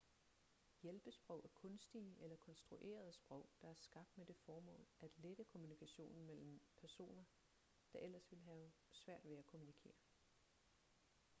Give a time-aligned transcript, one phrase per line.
[0.81, 6.25] hjælpesprog er kunstige eller konstruerede sprog der er skabt med det formål at lette kommunikationen
[6.25, 7.23] mellem personer
[7.93, 9.95] der ellers ville have svært ved at kommunikere